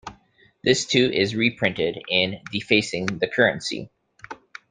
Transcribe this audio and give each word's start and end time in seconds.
This 0.63 0.87
too 0.87 1.11
is 1.13 1.35
reprinted 1.35 2.01
in 2.09 2.41
"Defacing 2.51 3.05
the 3.05 3.27
Currency". 3.27 3.91